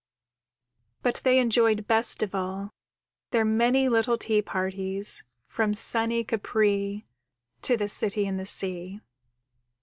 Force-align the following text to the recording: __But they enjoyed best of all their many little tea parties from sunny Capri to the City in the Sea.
__But 1.07 1.21
they 1.21 1.37
enjoyed 1.37 1.85
best 1.85 2.23
of 2.23 2.33
all 2.33 2.71
their 3.29 3.45
many 3.45 3.87
little 3.87 4.17
tea 4.17 4.41
parties 4.41 5.23
from 5.45 5.75
sunny 5.75 6.23
Capri 6.23 7.05
to 7.61 7.77
the 7.77 7.87
City 7.87 8.25
in 8.25 8.37
the 8.37 8.47
Sea. 8.47 8.99